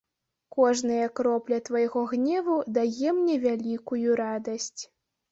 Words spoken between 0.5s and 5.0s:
Кожная кропля твайго гневу дае мне вялікую радасць.